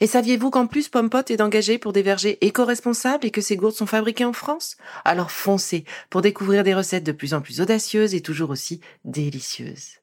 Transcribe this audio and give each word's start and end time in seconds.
Et 0.00 0.06
saviez-vous 0.06 0.50
qu'en 0.50 0.66
plus 0.66 0.88
Pompot 0.88 1.24
est 1.28 1.40
engagé 1.40 1.78
pour 1.78 1.92
des 1.92 2.02
vergers 2.02 2.38
éco-responsables 2.40 3.26
et 3.26 3.30
que 3.30 3.40
ces 3.40 3.56
gourdes 3.56 3.74
sont 3.74 3.86
fabriquées 3.86 4.24
en 4.24 4.32
France? 4.32 4.76
Alors 5.04 5.30
foncez 5.30 5.84
pour 6.10 6.22
découvrir 6.22 6.64
des 6.64 6.74
recettes 6.74 7.04
de 7.04 7.12
plus 7.12 7.34
en 7.34 7.40
plus 7.40 7.60
audacieuses 7.60 8.14
et 8.14 8.20
toujours 8.20 8.50
aussi 8.50 8.80
délicieuses. 9.04 9.98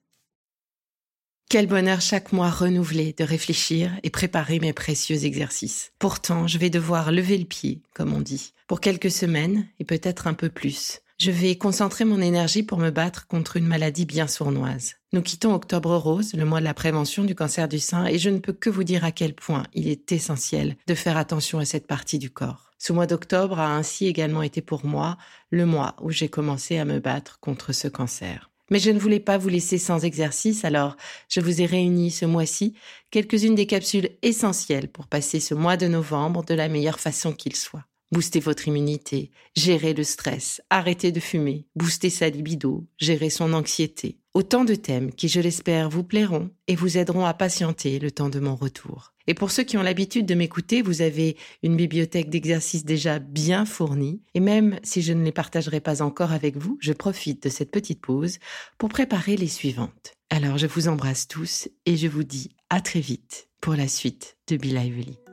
Quel 1.48 1.68
bonheur 1.68 2.02
chaque 2.02 2.34
mois 2.34 2.50
renouvelé 2.50 3.14
de 3.14 3.24
réfléchir 3.24 3.92
et 4.02 4.10
préparer 4.10 4.60
mes 4.60 4.74
précieux 4.74 5.26
exercices. 5.26 5.92
Pourtant, 6.00 6.48
je 6.48 6.58
vais 6.58 6.72
devoir 6.72 7.12
lever 7.12 7.38
le 7.38 7.46
pied, 7.46 7.84
comme 7.94 8.14
on 8.14 8.20
dit, 8.20 8.54
pour 8.68 8.82
quelques 8.82 9.12
semaines 9.12 9.68
et 9.80 9.86
peut-être 9.86 10.26
un 10.26 10.34
peu 10.34 10.50
plus. 10.50 11.02
Je 11.18 11.32
vais 11.32 11.56
concentrer 11.56 12.04
mon 12.04 12.20
énergie 12.20 12.62
pour 12.62 12.78
me 12.78 12.90
battre 12.90 13.26
contre 13.28 13.56
une 13.56 13.66
maladie 13.66 14.06
bien 14.06 14.28
sournoise. 14.28 14.96
Nous 15.14 15.22
quittons 15.22 15.54
Octobre 15.54 15.96
Rose, 15.96 16.34
le 16.34 16.44
mois 16.44 16.60
de 16.60 16.66
la 16.66 16.74
prévention 16.74 17.24
du 17.24 17.36
cancer 17.36 17.70
du 17.70 17.80
sein, 17.80 18.06
et 18.06 18.18
je 18.18 18.30
ne 18.30 18.40
peux 18.40 18.52
que 18.52 18.70
vous 18.70 18.84
dire 18.84 19.06
à 19.06 19.14
quel 19.14 19.34
point 19.34 19.64
il 19.74 19.88
est 19.88 20.12
essentiel 20.12 20.76
de 20.88 20.94
faire 20.94 21.16
attention 21.16 21.60
à 21.60 21.66
cette 21.66 21.88
partie 21.88 22.20
du 22.20 22.30
corps. 22.30 22.72
Ce 22.80 22.92
mois 22.92 23.08
d'octobre 23.08 23.60
a 23.60 23.78
ainsi 23.78 24.08
également 24.08 24.42
été 24.42 24.62
pour 24.62 24.86
moi 24.86 25.18
le 25.52 25.66
mois 25.66 25.96
où 26.02 26.12
j'ai 26.12 26.28
commencé 26.28 26.78
à 26.80 26.86
me 26.86 27.00
battre 27.00 27.40
contre 27.40 27.72
ce 27.72 27.88
cancer. 27.88 28.52
Mais 28.70 28.80
je 28.80 28.92
ne 28.92 29.00
voulais 29.00 29.22
pas 29.22 29.38
vous 29.38 29.48
laisser 29.50 29.78
sans 29.78 30.04
exercice, 30.04 30.66
alors 30.66 30.98
je 31.30 31.40
vous 31.40 31.62
ai 31.62 31.66
réuni 31.66 32.12
ce 32.12 32.26
mois-ci 32.26 32.76
quelques-unes 33.10 33.56
des 33.56 33.68
capsules 33.68 34.10
essentielles 34.22 34.90
pour 34.90 35.08
passer 35.08 35.40
ce 35.40 35.54
mois 35.54 35.78
de 35.78 35.88
novembre 35.88 36.44
de 36.44 36.56
la 36.56 36.68
meilleure 36.68 37.00
façon 37.00 37.32
qu'il 37.32 37.56
soit 37.56 37.86
booster 38.12 38.40
votre 38.40 38.68
immunité, 38.68 39.32
gérer 39.56 39.94
le 39.94 40.04
stress, 40.04 40.62
arrêter 40.70 41.12
de 41.12 41.20
fumer, 41.20 41.66
booster 41.76 42.10
sa 42.10 42.30
libido, 42.30 42.86
gérer 42.98 43.30
son 43.30 43.54
anxiété. 43.54 44.20
Autant 44.34 44.66
de 44.66 44.76
thèmes 44.76 45.14
qui, 45.14 45.30
je 45.30 45.40
l'espère, 45.40 45.90
vous 45.90 46.04
plairont 46.04 46.50
et 46.68 46.76
vous 46.76 46.98
aideront 46.98 47.26
à 47.26 47.34
patienter 47.34 48.00
le 48.00 48.12
temps 48.12 48.30
de 48.30 48.40
mon 48.40 48.56
retour. 48.56 49.14
Et 49.28 49.34
pour 49.34 49.50
ceux 49.50 49.64
qui 49.64 49.78
ont 49.78 49.82
l'habitude 49.82 50.26
de 50.26 50.36
m'écouter, 50.36 50.82
vous 50.82 51.02
avez 51.02 51.38
une 51.64 51.76
bibliothèque 51.76 52.30
d'exercices 52.30 52.86
déjà 52.86 53.20
bien 53.20 53.66
fournie. 53.66 54.22
Et 54.34 54.40
même 54.40 54.80
si 54.84 55.02
je 55.02 55.14
ne 55.14 55.24
les 55.24 55.32
partagerai 55.32 55.80
pas 55.80 56.02
encore 56.02 56.32
avec 56.32 56.58
vous, 56.58 56.78
je 56.82 56.94
profite 56.94 57.44
de 57.44 57.50
cette 57.50 57.72
petite 57.72 58.02
pause 58.02 58.40
pour 58.78 58.90
préparer 58.90 59.38
les 59.38 59.48
suivantes. 59.48 60.14
Alors 60.30 60.58
je 60.58 60.68
vous 60.68 60.88
embrasse 60.88 61.28
tous 61.28 61.70
et 61.86 61.98
je 61.98 62.08
vous 62.08 62.24
dis 62.24 62.50
à 62.70 62.82
très 62.82 63.00
vite 63.00 63.48
pour 63.62 63.76
la 63.76 63.88
suite 63.88 64.38
de 64.48 64.58
Be 64.58 64.66
Lively. 64.66 65.25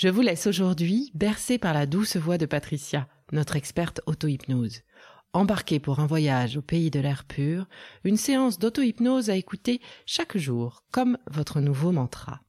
Je 0.00 0.08
vous 0.08 0.22
laisse 0.22 0.46
aujourd'hui 0.46 1.10
bercé 1.12 1.58
par 1.58 1.74
la 1.74 1.84
douce 1.84 2.16
voix 2.16 2.38
de 2.38 2.46
Patricia, 2.46 3.06
notre 3.32 3.56
experte 3.56 4.00
auto-hypnose. 4.06 4.80
Pour 5.82 6.00
un 6.00 6.06
voyage 6.06 6.56
au 6.56 6.62
pays 6.62 6.90
de 6.90 7.00
l'air 7.00 7.26
pur, 7.26 7.68
une 8.04 8.16
séance 8.16 8.58
d'auto-hypnose 8.58 9.28
à 9.28 9.36
écouter 9.36 9.78
chaque 10.06 10.38
jour, 10.38 10.86
comme 10.90 11.18
votre 11.26 11.60
nouveau 11.60 11.92
mantra. 11.92 12.40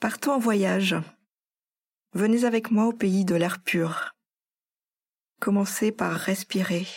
Partons 0.00 0.32
en 0.32 0.40
voyage. 0.40 0.96
Venez 2.14 2.44
avec 2.44 2.72
moi 2.72 2.86
au 2.86 2.92
pays 2.92 3.24
de 3.24 3.36
l'air 3.36 3.62
pur. 3.62 4.16
Commencez 5.38 5.92
par 5.92 6.16
respirer. 6.16 6.88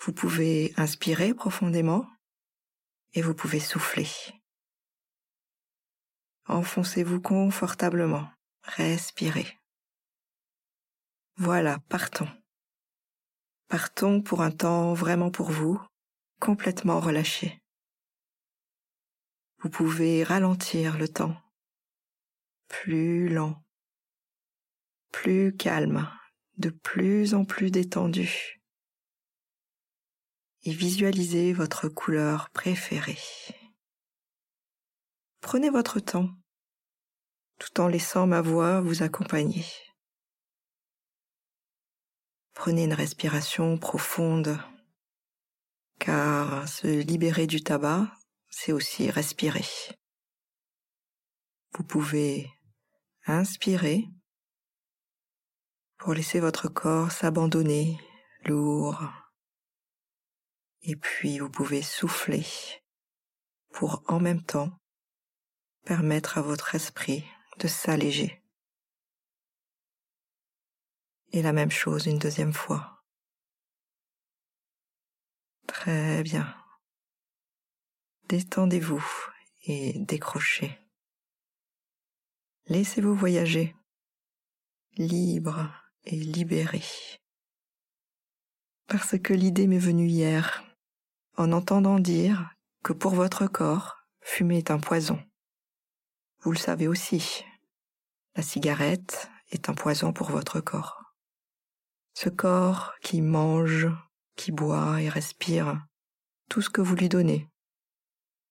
Vous 0.00 0.12
pouvez 0.12 0.74
inspirer 0.76 1.34
profondément 1.34 2.04
et 3.12 3.22
vous 3.22 3.34
pouvez 3.34 3.60
souffler. 3.60 4.08
Enfoncez-vous 6.46 7.20
confortablement. 7.20 8.28
Respirez. 8.62 9.46
Voilà, 11.36 11.78
partons. 11.88 12.28
Partons 13.68 14.20
pour 14.20 14.42
un 14.42 14.50
temps 14.50 14.94
vraiment 14.94 15.30
pour 15.30 15.50
vous, 15.50 15.80
complètement 16.40 17.00
relâché. 17.00 17.62
Vous 19.58 19.70
pouvez 19.70 20.22
ralentir 20.22 20.98
le 20.98 21.08
temps. 21.08 21.36
Plus 22.68 23.28
lent. 23.28 23.64
Plus 25.10 25.56
calme. 25.56 26.08
De 26.58 26.70
plus 26.70 27.34
en 27.34 27.44
plus 27.44 27.70
détendu. 27.70 28.60
Et 30.62 30.72
visualisez 30.72 31.52
votre 31.52 31.88
couleur 31.88 32.50
préférée. 32.50 33.18
Prenez 35.44 35.68
votre 35.68 36.00
temps, 36.00 36.30
tout 37.58 37.78
en 37.78 37.86
laissant 37.86 38.26
ma 38.26 38.40
voix 38.40 38.80
vous 38.80 39.02
accompagner. 39.02 39.66
Prenez 42.54 42.84
une 42.84 42.94
respiration 42.94 43.76
profonde, 43.76 44.58
car 45.98 46.66
se 46.66 46.86
libérer 46.86 47.46
du 47.46 47.62
tabac, 47.62 48.10
c'est 48.48 48.72
aussi 48.72 49.10
respirer. 49.10 49.66
Vous 51.74 51.84
pouvez 51.84 52.50
inspirer 53.26 54.06
pour 55.98 56.14
laisser 56.14 56.40
votre 56.40 56.68
corps 56.68 57.12
s'abandonner 57.12 57.98
lourd. 58.46 58.98
Et 60.80 60.96
puis 60.96 61.38
vous 61.38 61.50
pouvez 61.50 61.82
souffler 61.82 62.46
pour 63.74 64.02
en 64.08 64.20
même 64.20 64.42
temps 64.42 64.80
permettre 65.84 66.38
à 66.38 66.42
votre 66.42 66.74
esprit 66.74 67.24
de 67.58 67.68
s'alléger. 67.68 68.42
Et 71.32 71.42
la 71.42 71.52
même 71.52 71.70
chose 71.70 72.06
une 72.06 72.18
deuxième 72.18 72.52
fois. 72.52 73.04
Très 75.66 76.22
bien. 76.22 76.54
Détendez-vous 78.28 79.04
et 79.66 79.98
décrochez. 79.98 80.78
Laissez-vous 82.66 83.14
voyager, 83.14 83.76
libre 84.96 85.70
et 86.04 86.16
libéré. 86.16 86.82
Parce 88.86 89.18
que 89.18 89.34
l'idée 89.34 89.66
m'est 89.66 89.78
venue 89.78 90.06
hier, 90.06 90.64
en 91.36 91.52
entendant 91.52 91.98
dire 91.98 92.54
que 92.82 92.92
pour 92.92 93.14
votre 93.14 93.46
corps, 93.46 93.96
fumer 94.20 94.58
est 94.58 94.70
un 94.70 94.78
poison. 94.78 95.22
Vous 96.44 96.52
le 96.52 96.58
savez 96.58 96.88
aussi, 96.88 97.42
la 98.36 98.42
cigarette 98.42 99.30
est 99.50 99.70
un 99.70 99.74
poison 99.74 100.12
pour 100.12 100.30
votre 100.30 100.60
corps. 100.60 101.14
Ce 102.12 102.28
corps 102.28 102.92
qui 103.00 103.22
mange, 103.22 103.88
qui 104.36 104.52
boit 104.52 105.00
et 105.00 105.08
respire 105.08 105.82
tout 106.50 106.60
ce 106.60 106.68
que 106.68 106.82
vous 106.82 106.96
lui 106.96 107.08
donnez, 107.08 107.48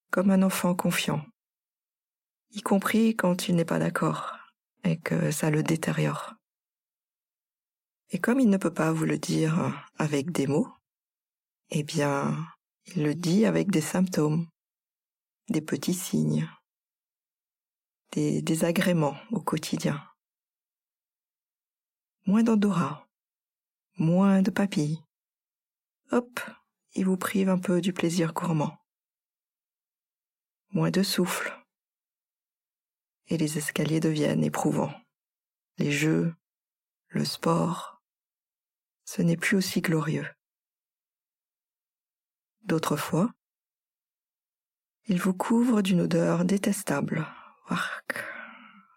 comme 0.10 0.32
un 0.32 0.42
enfant 0.42 0.74
confiant, 0.74 1.24
y 2.50 2.64
compris 2.64 3.16
quand 3.16 3.48
il 3.48 3.56
n'est 3.56 3.64
pas 3.64 3.78
d'accord 3.78 4.40
et 4.84 5.00
que 5.00 5.30
ça 5.30 5.52
le 5.52 5.62
détériore. 5.62 6.34
Et 8.10 8.18
comme 8.18 8.40
il 8.40 8.50
ne 8.50 8.58
peut 8.58 8.74
pas 8.74 8.92
vous 8.92 9.06
le 9.06 9.20
dire 9.20 9.88
avec 10.00 10.32
des 10.32 10.48
mots, 10.48 10.74
eh 11.70 11.84
bien, 11.84 12.44
il 12.88 13.04
le 13.04 13.14
dit 13.14 13.46
avec 13.46 13.70
des 13.70 13.82
symptômes, 13.82 14.48
des 15.50 15.62
petits 15.62 15.94
signes, 15.94 16.50
des 18.14 18.44
désagréments 18.44 19.18
au 19.32 19.42
quotidien. 19.42 20.08
Moins 22.28 22.44
d'odorat, 22.44 23.10
moins 23.98 24.44
de 24.44 24.52
papilles. 24.52 25.04
Hop, 26.12 26.40
il 26.94 27.06
vous 27.06 27.18
prive 27.18 27.50
un 27.50 27.58
peu 27.58 27.82
du 27.82 27.92
plaisir 27.92 28.34
gourmand. 28.34 28.78
Moins 30.70 30.92
de 30.92 31.02
souffle. 31.02 31.60
Et 33.28 33.38
les 33.38 33.58
escaliers 33.58 34.00
deviennent 34.00 34.44
éprouvants. 34.44 34.94
Les 35.80 35.92
jeux, 35.92 36.36
le 37.08 37.26
sport, 37.26 38.04
ce 39.06 39.24
n'est 39.24 39.38
plus 39.38 39.58
aussi 39.58 39.82
glorieux. 39.82 40.28
D'autres 42.62 42.98
fois, 42.98 43.34
il 45.06 45.20
vous 45.20 45.34
couvre 45.34 45.82
d'une 45.82 46.02
odeur 46.02 46.46
détestable, 46.46 47.28
Wark, 47.70 48.24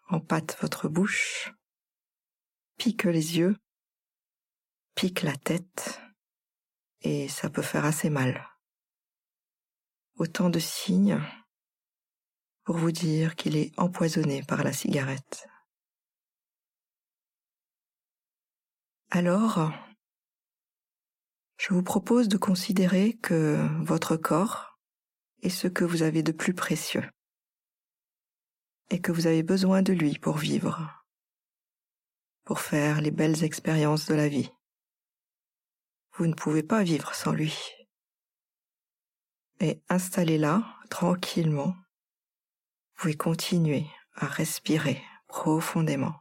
empâte 0.09 0.57
votre 0.61 0.89
bouche, 0.89 1.55
pique 2.77 3.05
les 3.05 3.39
yeux, 3.39 3.57
pique 4.97 5.23
la 5.23 5.37
tête, 5.37 6.01
et 7.03 7.29
ça 7.29 7.49
peut 7.49 7.63
faire 7.63 7.85
assez 7.85 8.11
mal. 8.11 8.45
Autant 10.17 10.51
de 10.51 10.59
signes 10.59 11.21
pour 12.65 12.77
vous 12.77 12.91
dire 12.91 13.37
qu'il 13.37 13.57
est 13.57 13.73
empoisonné 13.79 14.43
par 14.43 14.65
la 14.65 14.73
cigarette. 14.73 15.47
Alors, 19.11 19.71
je 21.59 21.73
vous 21.73 21.85
propose 21.85 22.27
de 22.27 22.37
considérer 22.37 23.17
que 23.19 23.69
votre 23.85 24.17
corps 24.17 24.81
est 25.43 25.51
ce 25.51 25.69
que 25.69 25.85
vous 25.85 26.03
avez 26.03 26.25
de 26.25 26.33
plus 26.33 26.55
précieux 26.55 27.09
et 28.91 29.00
que 29.00 29.12
vous 29.12 29.27
avez 29.27 29.43
besoin 29.43 29.83
de 29.83 29.93
lui 29.93 30.19
pour 30.19 30.38
vivre, 30.38 31.05
pour 32.44 32.61
faire 32.61 33.00
les 33.00 33.11
belles 33.11 33.44
expériences 33.44 34.06
de 34.06 34.15
la 34.15 34.29
vie. 34.29 34.50
Vous 36.15 36.27
ne 36.27 36.35
pouvez 36.35 36.62
pas 36.62 36.83
vivre 36.83 37.15
sans 37.15 37.33
lui. 37.33 37.56
Et 39.61 39.83
installez 39.88 40.38
là, 40.38 40.65
tranquillement, 40.91 41.69
vous 41.69 43.03
pouvez 43.03 43.17
continuer 43.17 43.87
à 44.15 44.27
respirer 44.27 45.03
profondément. 45.27 46.15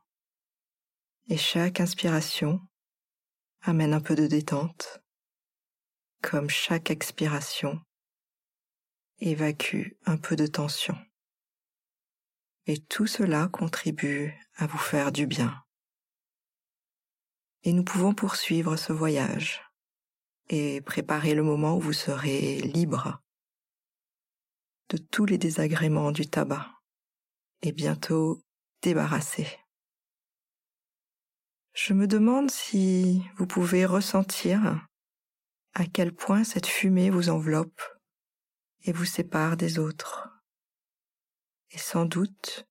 Et 1.30 1.38
chaque 1.38 1.80
inspiration 1.80 2.60
amène 3.62 3.94
un 3.94 4.02
peu 4.02 4.16
de 4.16 4.28
détente, 4.28 5.02
comme 6.22 6.50
chaque 6.50 6.92
expiration 6.92 7.80
évacue 9.20 9.94
un 10.06 10.18
peu 10.18 10.36
de 10.36 10.48
tension. 10.48 10.98
Et 12.68 12.80
tout 12.80 13.08
cela 13.08 13.48
contribue 13.48 14.34
à 14.56 14.68
vous 14.68 14.78
faire 14.78 15.12
du 15.12 15.28
bien. 15.28 15.64
Et 17.64 17.74
nous 17.74 17.84
pouvons 17.84 18.14
poursuivre 18.14 18.76
ce 18.76 18.94
voyage 18.94 19.62
et 20.50 20.82
préparer 20.82 21.34
le 21.34 21.44
moment 21.44 21.78
où 21.78 21.80
vous 21.80 21.94
serez 21.94 22.60
libre 22.62 23.22
de 24.90 24.98
tous 24.98 25.26
les 25.26 25.38
désagréments 25.38 26.12
du 26.12 26.28
tabac 26.28 26.68
et 27.62 27.72
bientôt 27.72 28.42
débarrassé. 28.82 29.48
Je 31.74 31.94
me 31.94 32.08
demande 32.08 32.52
si 32.52 33.22
vous 33.36 33.48
pouvez 33.48 33.86
ressentir 33.86 34.88
à 35.74 35.86
quel 35.86 36.14
point 36.14 36.44
cette 36.44 36.68
fumée 36.68 37.10
vous 37.10 37.30
enveloppe 37.30 37.82
et 38.84 38.94
vous 38.94 39.06
sépare 39.06 39.58
des 39.58 39.80
autres. 39.80 40.35
Et 41.76 41.78
sans 41.78 42.06
doute, 42.06 42.66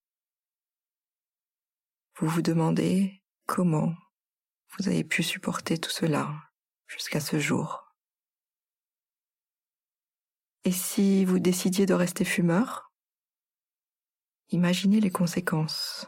vous 2.17 2.27
vous 2.27 2.41
demandez 2.41 3.23
comment 3.45 3.95
vous 4.71 4.89
avez 4.89 5.05
pu 5.05 5.23
supporter 5.23 5.77
tout 5.77 5.91
cela 5.91 6.35
jusqu'à 6.87 7.21
ce 7.21 7.39
jour. 7.39 7.95
Et 10.65 10.73
si 10.73 11.27
vous 11.27 11.39
décidiez 11.39 11.85
de 11.85 11.93
rester 11.93 12.25
fumeur, 12.25 12.95
imaginez 14.49 15.01
les 15.01 15.11
conséquences 15.11 16.07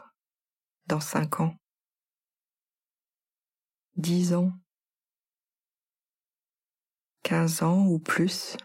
dans 0.87 0.99
cinq 0.99 1.39
ans, 1.39 1.55
dix 3.95 4.33
ans, 4.33 4.53
quinze 7.21 7.61
ans 7.61 7.85
ou 7.85 7.99
plus. 7.99 8.57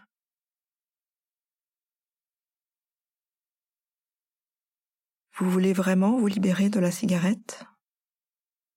Vous 5.35 5.49
voulez 5.49 5.73
vraiment 5.73 6.15
vous 6.15 6.27
libérer 6.27 6.69
de 6.69 6.79
la 6.79 6.91
cigarette? 6.91 7.65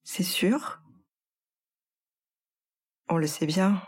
C'est 0.05 0.23
sûr? 0.23 0.81
On 3.09 3.19
le 3.19 3.27
sait 3.27 3.45
bien. 3.45 3.87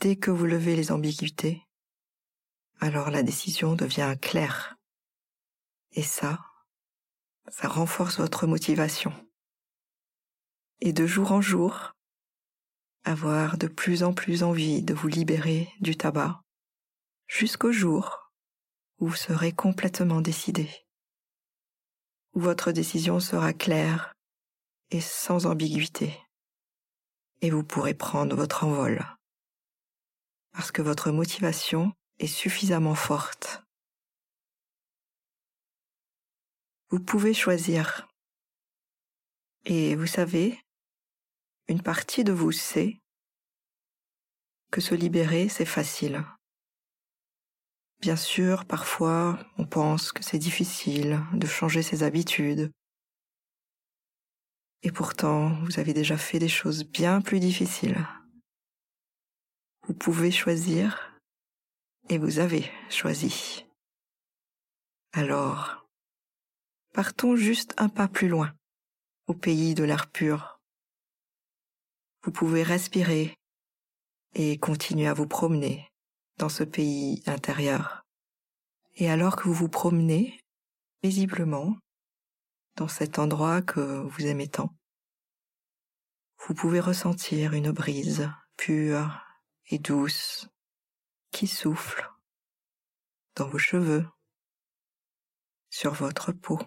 Dès 0.00 0.16
que 0.16 0.30
vous 0.30 0.44
levez 0.44 0.76
les 0.76 0.92
ambiguïtés, 0.92 1.62
alors 2.78 3.10
la 3.10 3.22
décision 3.22 3.74
devient 3.74 4.16
claire. 4.20 4.76
Et 5.92 6.02
ça, 6.02 6.44
ça 7.48 7.68
renforce 7.68 8.20
votre 8.20 8.46
motivation. 8.46 9.14
Et 10.80 10.92
de 10.92 11.06
jour 11.06 11.32
en 11.32 11.40
jour, 11.40 11.92
avoir 13.04 13.56
de 13.56 13.66
plus 13.66 14.02
en 14.02 14.12
plus 14.12 14.42
envie 14.42 14.82
de 14.82 14.92
vous 14.92 15.08
libérer 15.08 15.72
du 15.80 15.96
tabac, 15.96 16.42
jusqu'au 17.26 17.72
jour 17.72 18.30
où 18.98 19.08
vous 19.08 19.14
serez 19.14 19.52
complètement 19.52 20.20
décidé 20.20 20.85
votre 22.40 22.70
décision 22.70 23.18
sera 23.18 23.54
claire 23.54 24.14
et 24.90 25.00
sans 25.00 25.46
ambiguïté, 25.46 26.20
et 27.40 27.50
vous 27.50 27.64
pourrez 27.64 27.94
prendre 27.94 28.36
votre 28.36 28.64
envol, 28.64 29.02
parce 30.52 30.70
que 30.70 30.82
votre 30.82 31.10
motivation 31.10 31.92
est 32.18 32.26
suffisamment 32.26 32.94
forte. 32.94 33.62
Vous 36.90 37.00
pouvez 37.00 37.34
choisir. 37.34 38.06
Et 39.64 39.96
vous 39.96 40.06
savez, 40.06 40.60
une 41.68 41.82
partie 41.82 42.22
de 42.22 42.32
vous 42.32 42.52
sait 42.52 43.00
que 44.70 44.80
se 44.80 44.94
libérer, 44.94 45.48
c'est 45.48 45.64
facile. 45.64 46.22
Bien 48.06 48.14
sûr, 48.14 48.66
parfois, 48.66 49.36
on 49.58 49.64
pense 49.64 50.12
que 50.12 50.22
c'est 50.22 50.38
difficile 50.38 51.20
de 51.32 51.44
changer 51.44 51.82
ses 51.82 52.04
habitudes. 52.04 52.70
Et 54.84 54.92
pourtant, 54.92 55.60
vous 55.64 55.80
avez 55.80 55.92
déjà 55.92 56.16
fait 56.16 56.38
des 56.38 56.46
choses 56.48 56.84
bien 56.84 57.20
plus 57.20 57.40
difficiles. 57.40 58.06
Vous 59.88 59.94
pouvez 59.94 60.30
choisir 60.30 61.18
et 62.08 62.18
vous 62.18 62.38
avez 62.38 62.70
choisi. 62.90 63.66
Alors, 65.12 65.84
partons 66.94 67.34
juste 67.34 67.74
un 67.76 67.88
pas 67.88 68.06
plus 68.06 68.28
loin, 68.28 68.54
au 69.26 69.34
pays 69.34 69.74
de 69.74 69.82
l'air 69.82 70.08
pur. 70.12 70.60
Vous 72.22 72.30
pouvez 72.30 72.62
respirer 72.62 73.34
et 74.34 74.58
continuer 74.58 75.08
à 75.08 75.12
vous 75.12 75.26
promener 75.26 75.90
dans 76.38 76.48
ce 76.48 76.64
pays 76.64 77.22
intérieur. 77.26 78.04
Et 78.94 79.10
alors 79.10 79.36
que 79.36 79.44
vous 79.44 79.54
vous 79.54 79.68
promenez 79.68 80.40
paisiblement 81.00 81.76
dans 82.76 82.88
cet 82.88 83.18
endroit 83.18 83.62
que 83.62 83.80
vous 83.80 84.26
aimez 84.26 84.48
tant, 84.48 84.74
vous 86.46 86.54
pouvez 86.54 86.80
ressentir 86.80 87.54
une 87.54 87.72
brise 87.72 88.30
pure 88.56 89.22
et 89.68 89.78
douce 89.78 90.48
qui 91.30 91.46
souffle 91.46 92.10
dans 93.34 93.48
vos 93.48 93.58
cheveux, 93.58 94.06
sur 95.70 95.92
votre 95.92 96.32
peau, 96.32 96.58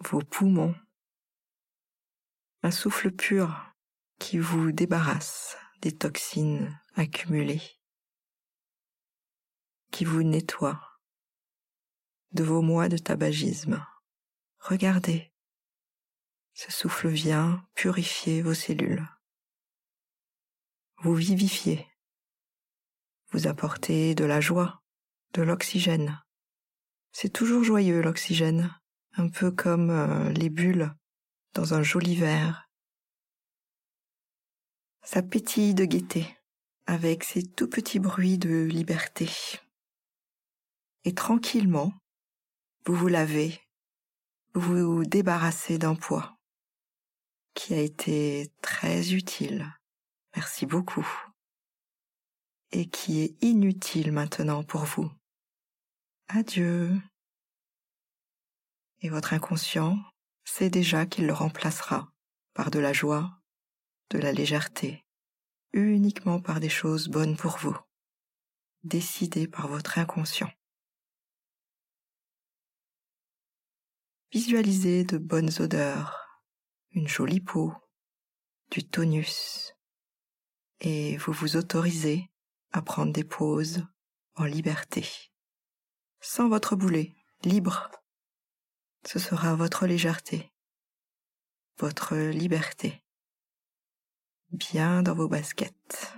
vos 0.00 0.20
poumons, 0.20 0.74
un 2.62 2.70
souffle 2.70 3.10
pur 3.10 3.72
qui 4.18 4.38
vous 4.38 4.72
débarrasse 4.72 5.56
des 5.80 5.96
toxines 5.96 6.78
accumulées 6.96 7.77
qui 9.90 10.04
vous 10.04 10.22
nettoie 10.22 10.80
de 12.32 12.44
vos 12.44 12.62
mois 12.62 12.88
de 12.88 12.98
tabagisme. 12.98 13.84
Regardez, 14.60 15.32
ce 16.54 16.70
souffle 16.72 17.08
vient 17.08 17.66
purifier 17.74 18.42
vos 18.42 18.54
cellules, 18.54 19.08
vous 20.98 21.14
vivifier, 21.14 21.86
vous 23.30 23.46
apporter 23.46 24.14
de 24.14 24.24
la 24.24 24.40
joie, 24.40 24.82
de 25.34 25.42
l'oxygène. 25.42 26.20
C'est 27.12 27.32
toujours 27.32 27.64
joyeux 27.64 28.02
l'oxygène, 28.02 28.74
un 29.12 29.28
peu 29.28 29.50
comme 29.50 29.90
euh, 29.90 30.30
les 30.30 30.50
bulles 30.50 30.94
dans 31.54 31.74
un 31.74 31.82
joli 31.82 32.16
verre. 32.16 32.68
Ça 35.02 35.22
pétille 35.22 35.74
de 35.74 35.84
gaieté 35.84 36.36
avec 36.86 37.24
ses 37.24 37.42
tout 37.42 37.68
petits 37.68 37.98
bruits 37.98 38.38
de 38.38 38.64
liberté 38.64 39.28
et 41.04 41.14
tranquillement, 41.14 41.92
vous 42.84 42.94
vous 42.94 43.08
lavez, 43.08 43.60
vous 44.54 44.94
vous 44.94 45.04
débarrassez 45.04 45.78
d'un 45.78 45.94
poids 45.94 46.38
qui 47.54 47.74
a 47.74 47.80
été 47.80 48.52
très 48.62 49.12
utile, 49.14 49.66
merci 50.36 50.64
beaucoup, 50.64 51.06
et 52.70 52.88
qui 52.88 53.20
est 53.20 53.42
inutile 53.42 54.12
maintenant 54.12 54.62
pour 54.62 54.84
vous. 54.84 55.10
Adieu. 56.28 56.96
Et 59.00 59.08
votre 59.08 59.32
inconscient 59.32 59.98
sait 60.44 60.70
déjà 60.70 61.06
qu'il 61.06 61.26
le 61.26 61.32
remplacera 61.32 62.12
par 62.54 62.70
de 62.70 62.78
la 62.78 62.92
joie, 62.92 63.40
de 64.10 64.18
la 64.18 64.32
légèreté, 64.32 65.04
uniquement 65.72 66.40
par 66.40 66.60
des 66.60 66.68
choses 66.68 67.08
bonnes 67.08 67.36
pour 67.36 67.58
vous, 67.58 67.76
décidées 68.84 69.48
par 69.48 69.68
votre 69.68 69.98
inconscient. 69.98 70.50
Visualisez 74.30 75.04
de 75.04 75.16
bonnes 75.16 75.50
odeurs, 75.58 76.42
une 76.90 77.08
jolie 77.08 77.40
peau, 77.40 77.72
du 78.70 78.86
tonus, 78.86 79.74
et 80.80 81.16
vous 81.16 81.32
vous 81.32 81.56
autorisez 81.56 82.30
à 82.72 82.82
prendre 82.82 83.10
des 83.10 83.24
pauses 83.24 83.86
en 84.34 84.44
liberté, 84.44 85.08
sans 86.20 86.50
votre 86.50 86.76
boulet, 86.76 87.14
libre. 87.42 87.90
Ce 89.06 89.18
sera 89.18 89.54
votre 89.54 89.86
légèreté, 89.86 90.52
votre 91.78 92.14
liberté, 92.14 93.02
bien 94.50 95.02
dans 95.02 95.14
vos 95.14 95.28
baskets. 95.28 96.12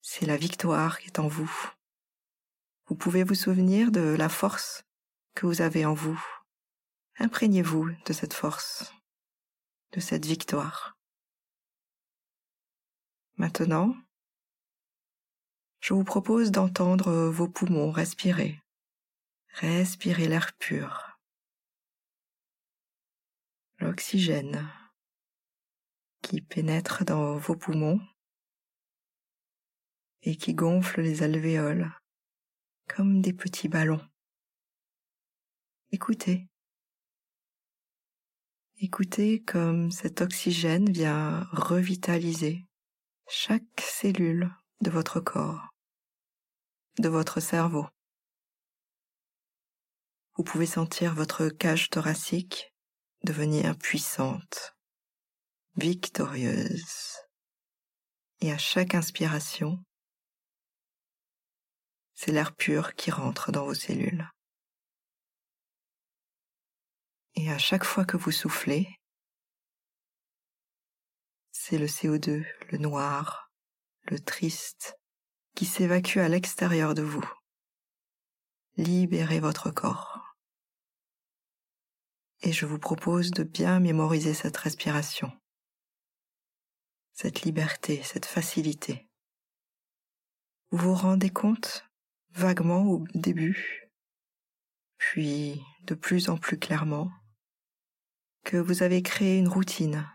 C'est 0.00 0.24
la 0.24 0.38
victoire 0.38 1.00
qui 1.00 1.08
est 1.08 1.18
en 1.18 1.28
vous. 1.28 1.52
Vous 2.86 2.96
pouvez 2.96 3.24
vous 3.24 3.34
souvenir 3.34 3.90
de 3.90 4.00
la 4.00 4.30
force 4.30 4.87
que 5.38 5.46
vous 5.46 5.60
avez 5.60 5.86
en 5.86 5.94
vous. 5.94 6.20
Imprégnez-vous 7.20 7.92
de 8.06 8.12
cette 8.12 8.34
force, 8.34 8.92
de 9.92 10.00
cette 10.00 10.26
victoire. 10.26 10.98
Maintenant, 13.36 13.94
je 15.78 15.94
vous 15.94 16.02
propose 16.02 16.50
d'entendre 16.50 17.28
vos 17.28 17.48
poumons 17.48 17.92
respirer. 17.92 18.60
Respirez 19.50 20.26
l'air 20.26 20.52
pur. 20.54 21.20
L'oxygène 23.78 24.68
qui 26.20 26.40
pénètre 26.40 27.04
dans 27.04 27.36
vos 27.36 27.54
poumons 27.54 28.00
et 30.22 30.34
qui 30.34 30.52
gonfle 30.52 31.00
les 31.00 31.22
alvéoles 31.22 31.92
comme 32.88 33.22
des 33.22 33.32
petits 33.32 33.68
ballons. 33.68 34.04
Écoutez. 35.90 36.46
Écoutez 38.76 39.42
comme 39.42 39.90
cet 39.90 40.20
oxygène 40.20 40.92
vient 40.92 41.48
revitaliser 41.52 42.66
chaque 43.26 43.80
cellule 43.80 44.54
de 44.82 44.90
votre 44.90 45.18
corps, 45.18 45.70
de 46.98 47.08
votre 47.08 47.40
cerveau. 47.40 47.86
Vous 50.36 50.44
pouvez 50.44 50.66
sentir 50.66 51.14
votre 51.14 51.48
cage 51.48 51.88
thoracique 51.88 52.74
devenir 53.24 53.74
puissante, 53.78 54.76
victorieuse. 55.76 57.16
Et 58.40 58.52
à 58.52 58.58
chaque 58.58 58.94
inspiration, 58.94 59.82
c'est 62.14 62.32
l'air 62.32 62.54
pur 62.54 62.94
qui 62.94 63.10
rentre 63.10 63.52
dans 63.52 63.64
vos 63.64 63.74
cellules. 63.74 64.28
Et 67.40 67.52
à 67.52 67.58
chaque 67.58 67.84
fois 67.84 68.04
que 68.04 68.16
vous 68.16 68.32
soufflez, 68.32 68.98
c'est 71.52 71.78
le 71.78 71.86
CO2, 71.86 72.44
le 72.72 72.78
noir, 72.78 73.52
le 74.10 74.18
triste, 74.18 74.98
qui 75.54 75.64
s'évacue 75.64 76.18
à 76.18 76.28
l'extérieur 76.28 76.94
de 76.94 77.02
vous. 77.02 77.24
Libérez 78.76 79.38
votre 79.38 79.70
corps. 79.70 80.34
Et 82.40 82.50
je 82.50 82.66
vous 82.66 82.80
propose 82.80 83.30
de 83.30 83.44
bien 83.44 83.78
mémoriser 83.78 84.34
cette 84.34 84.56
respiration, 84.56 85.30
cette 87.12 87.42
liberté, 87.42 88.02
cette 88.02 88.26
facilité. 88.26 89.06
Vous 90.72 90.88
vous 90.88 90.94
rendez 90.94 91.30
compte 91.30 91.84
vaguement 92.30 92.82
au 92.82 93.04
début, 93.14 93.88
puis 94.96 95.62
de 95.82 95.94
plus 95.94 96.30
en 96.30 96.36
plus 96.36 96.58
clairement, 96.58 97.12
que 98.48 98.56
vous 98.56 98.82
avez 98.82 99.02
créé 99.02 99.36
une 99.36 99.46
routine 99.46 100.10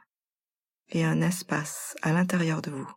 et 0.89 1.05
un 1.05 1.21
espace 1.21 1.95
à 2.01 2.11
l'intérieur 2.13 2.63
de 2.63 2.71
vous. 2.71 2.91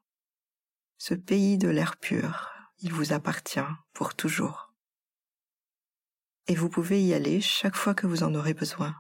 Ce 0.96 1.12
pays 1.12 1.58
de 1.58 1.68
l'air 1.68 1.98
pur, 1.98 2.50
il 2.78 2.90
vous 2.90 3.12
appartient 3.12 3.60
pour 3.92 4.14
toujours. 4.14 4.72
Et 6.46 6.54
vous 6.54 6.70
pouvez 6.70 7.04
y 7.04 7.12
aller 7.12 7.42
chaque 7.42 7.76
fois 7.76 7.92
que 7.94 8.06
vous 8.06 8.22
en 8.22 8.34
aurez 8.34 8.54
besoin, 8.54 8.96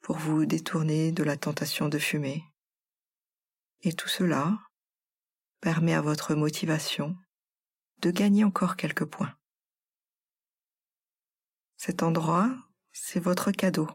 pour 0.00 0.16
vous 0.16 0.46
détourner 0.46 1.12
de 1.12 1.22
la 1.22 1.36
tentation 1.36 1.88
de 1.88 2.00
fumer. 2.00 2.42
Et 3.82 3.92
tout 3.92 4.08
cela 4.08 4.58
permet 5.60 5.94
à 5.94 6.02
votre 6.02 6.34
motivation 6.34 7.16
de 7.98 8.10
gagner 8.10 8.42
encore 8.42 8.74
quelques 8.74 9.04
points. 9.04 9.36
Cet 11.76 12.02
endroit, 12.02 12.52
c'est 12.90 13.20
votre 13.20 13.52
cadeau 13.52 13.88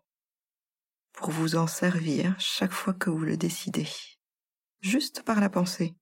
pour 1.19 1.31
vous 1.31 1.57
en 1.57 1.67
servir 1.67 2.33
chaque 2.39 2.71
fois 2.71 2.93
que 2.93 3.09
vous 3.09 3.25
le 3.25 3.35
décidez, 3.35 3.89
juste 4.79 5.21
par 5.23 5.41
la 5.41 5.49
pensée. 5.49 5.93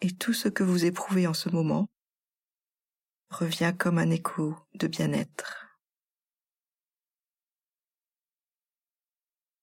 Et 0.00 0.10
tout 0.10 0.32
ce 0.32 0.48
que 0.48 0.64
vous 0.64 0.86
éprouvez 0.86 1.28
en 1.28 1.32
ce 1.32 1.48
moment 1.48 1.88
revient 3.30 3.74
comme 3.78 3.98
un 3.98 4.10
écho 4.10 4.56
de 4.74 4.88
bien-être. 4.88 5.68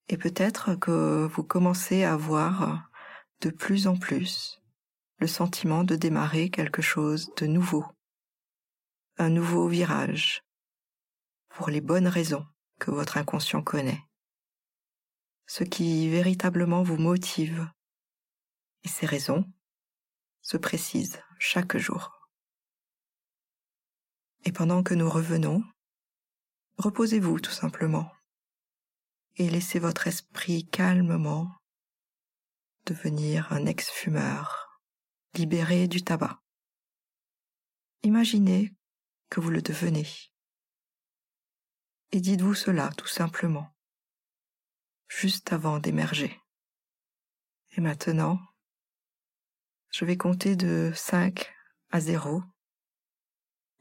Et 0.07 0.17
peut-être 0.17 0.75
que 0.75 1.27
vous 1.29 1.43
commencez 1.43 2.05
à 2.05 2.15
voir 2.15 2.89
de 3.41 3.49
plus 3.49 3.87
en 3.87 3.97
plus 3.97 4.61
le 5.17 5.27
sentiment 5.27 5.83
de 5.83 5.97
démarrer 5.97 6.49
quelque 6.49 6.81
chose 6.81 7.29
de 7.35 7.45
nouveau, 7.45 7.85
un 9.17 9.29
nouveau 9.29 9.67
virage, 9.67 10.45
pour 11.49 11.69
les 11.69 11.81
bonnes 11.81 12.07
raisons 12.07 12.47
que 12.79 12.91
votre 12.91 13.17
inconscient 13.17 13.61
connaît, 13.61 14.01
ce 15.45 15.63
qui 15.63 16.09
véritablement 16.09 16.83
vous 16.83 16.97
motive. 16.97 17.69
Et 18.83 18.87
ces 18.87 19.05
raisons 19.05 19.45
se 20.41 20.57
précisent 20.57 21.21
chaque 21.37 21.77
jour. 21.77 22.27
Et 24.45 24.51
pendant 24.51 24.83
que 24.83 24.93
nous 24.93 25.09
revenons, 25.09 25.63
reposez-vous 26.77 27.39
tout 27.41 27.51
simplement 27.51 28.09
et 29.35 29.49
laissez 29.49 29.79
votre 29.79 30.07
esprit 30.07 30.65
calmement 30.67 31.51
devenir 32.85 33.51
un 33.51 33.65
ex-fumeur, 33.65 34.81
libéré 35.35 35.87
du 35.87 36.01
tabac. 36.01 36.41
Imaginez 38.03 38.73
que 39.29 39.39
vous 39.39 39.49
le 39.49 39.61
devenez 39.61 40.07
et 42.11 42.21
dites-vous 42.21 42.55
cela 42.55 42.89
tout 42.97 43.07
simplement, 43.07 43.71
juste 45.07 45.53
avant 45.53 45.79
d'émerger. 45.79 46.39
Et 47.77 47.81
maintenant, 47.81 48.39
je 49.91 50.05
vais 50.05 50.17
compter 50.17 50.55
de 50.55 50.91
5 50.95 51.51
à 51.91 51.99
0. 51.99 52.43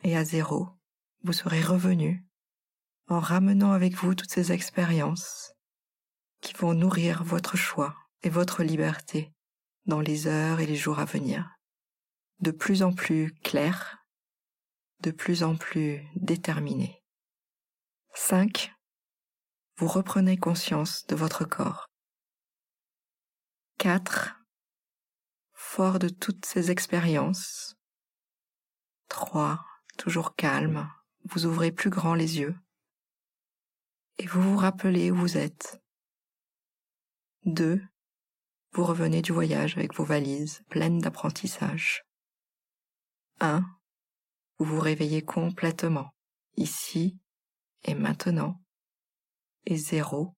Et 0.05 0.17
à 0.17 0.25
0, 0.25 0.69
vous 1.25 1.33
serez 1.33 1.63
revenu 1.63 2.25
en 3.09 3.21
ramenant 3.21 3.73
avec 3.73 3.95
vous 3.95 4.15
toutes 4.15 4.31
ces 4.31 4.53
expériences 4.53 5.55
qui 6.41 6.53
vont 6.55 6.75
nourrir 6.75 7.25
votre 7.25 7.57
choix 7.57 7.97
et 8.23 8.31
votre 8.31 8.63
liberté 8.63 9.33
dans 9.87 10.01
les 10.01 10.27
heures 10.27 10.61
et 10.61 10.67
les 10.67 10.77
jours 10.77 10.99
à 10.99 11.05
venir. 11.05 11.51
De 12.41 12.51
plus 12.51 12.83
en 12.83 12.93
plus 12.93 13.33
clair, 13.43 14.05
de 15.01 15.11
plus 15.11 15.43
en 15.43 15.57
plus 15.57 16.03
déterminé. 16.15 16.98
5. 18.21 18.75
Vous 19.77 19.87
reprenez 19.87 20.37
conscience 20.37 21.07
de 21.07 21.15
votre 21.15 21.47
corps. 21.47 21.87
4. 23.79 24.37
Fort 25.55 25.99
de 25.99 26.11
toutes 26.11 26.45
ces 26.45 26.71
expériences. 26.71 27.77
3. 29.09 29.65
Toujours 29.97 30.35
calme, 30.35 30.91
vous 31.25 31.47
ouvrez 31.47 31.73
plus 31.73 31.89
grand 31.89 32.15
les 32.15 32.39
yeux. 32.39 32.55
Et 34.19 34.27
vous 34.27 34.43
vous 34.43 34.59
rappelez 34.59 35.11
où 35.11 35.17
vous 35.17 35.39
êtes. 35.39 35.81
2. 37.45 37.81
Vous 38.73 38.85
revenez 38.85 39.23
du 39.23 39.33
voyage 39.33 39.79
avec 39.79 39.95
vos 39.95 40.05
valises 40.05 40.63
pleines 40.69 40.99
d'apprentissage. 40.99 42.05
1. 43.41 43.65
Vous 44.59 44.67
vous 44.67 44.81
réveillez 44.81 45.23
complètement, 45.23 46.13
ici 46.57 47.19
et 47.85 47.95
maintenant, 47.95 48.61
et 49.67 49.77
zéro, 49.77 50.35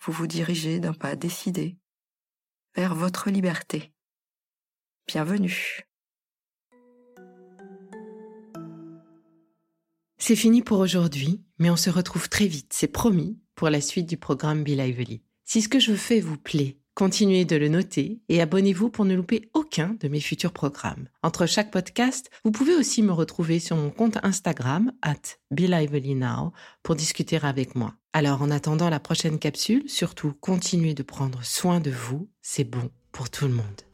vous 0.00 0.12
vous 0.12 0.26
dirigez 0.26 0.80
d'un 0.80 0.92
pas 0.92 1.16
décidé 1.16 1.78
vers 2.74 2.94
votre 2.94 3.30
liberté. 3.30 3.92
Bienvenue. 5.06 5.86
C'est 10.16 10.36
fini 10.36 10.62
pour 10.62 10.78
aujourd'hui, 10.78 11.44
mais 11.58 11.70
on 11.70 11.76
se 11.76 11.90
retrouve 11.90 12.28
très 12.28 12.46
vite, 12.46 12.72
c'est 12.72 12.88
promis, 12.88 13.38
pour 13.54 13.68
la 13.68 13.80
suite 13.80 14.06
du 14.06 14.16
programme 14.16 14.64
Be 14.64 14.68
Lively. 14.68 15.22
Si 15.44 15.60
ce 15.60 15.68
que 15.68 15.78
je 15.78 15.94
fais 15.94 16.20
vous 16.20 16.38
plaît, 16.38 16.78
continuez 16.94 17.44
de 17.44 17.56
le 17.56 17.68
noter 17.68 18.20
et 18.28 18.40
abonnez-vous 18.40 18.88
pour 18.88 19.04
ne 19.04 19.14
louper 19.14 19.48
aucun 19.54 19.96
de 20.00 20.08
mes 20.08 20.20
futurs 20.20 20.52
programmes. 20.52 21.08
Entre 21.22 21.46
chaque 21.46 21.70
podcast, 21.70 22.30
vous 22.44 22.52
pouvez 22.52 22.74
aussi 22.74 23.02
me 23.02 23.12
retrouver 23.12 23.58
sur 23.58 23.76
mon 23.76 23.90
compte 23.90 24.18
Instagram, 24.22 24.92
at 25.02 25.38
BeLivelyNow, 25.50 26.52
pour 26.82 26.94
discuter 26.94 27.38
avec 27.42 27.74
moi. 27.74 27.94
Alors 28.12 28.42
en 28.42 28.50
attendant 28.50 28.90
la 28.90 29.00
prochaine 29.00 29.38
capsule, 29.38 29.84
surtout 29.88 30.32
continuez 30.40 30.94
de 30.94 31.02
prendre 31.02 31.42
soin 31.42 31.80
de 31.80 31.90
vous, 31.90 32.28
c'est 32.42 32.64
bon 32.64 32.90
pour 33.12 33.30
tout 33.30 33.46
le 33.46 33.54
monde. 33.54 33.93